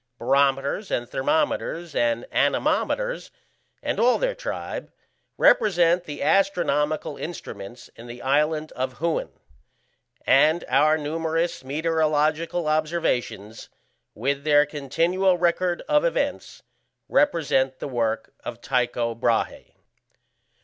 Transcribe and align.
Barometers 0.17 0.89
and 0.89 1.07
thermometers 1.07 1.93
and 1.93 2.25
anemometers, 2.31 3.29
and 3.83 3.99
all 3.99 4.17
their 4.17 4.33
tribe, 4.33 4.91
represent 5.37 6.05
the 6.05 6.23
astronomical 6.23 7.17
instruments 7.17 7.87
in 7.95 8.07
the 8.07 8.19
island 8.19 8.71
of 8.71 8.95
Huen; 8.97 9.29
and 10.25 10.65
our 10.67 10.97
numerous 10.97 11.63
meteorological 11.63 12.67
observatories, 12.67 13.69
with 14.15 14.43
their 14.43 14.65
continual 14.65 15.37
record 15.37 15.83
of 15.87 16.03
events, 16.03 16.63
represent 17.07 17.77
the 17.77 17.87
work 17.87 18.33
of 18.43 18.59
Tycho 18.59 19.13
Brahé. 19.13 19.75